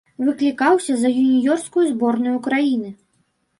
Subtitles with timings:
[0.27, 2.89] Выклікаўся за юніёрскую зборную краіны.